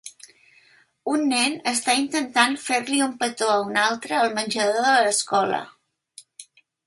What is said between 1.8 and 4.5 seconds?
intentant fer-li un petó a un altre al